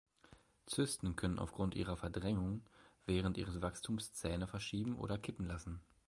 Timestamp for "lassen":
5.45-5.79